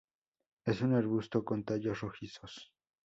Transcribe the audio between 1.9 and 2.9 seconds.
rojizos.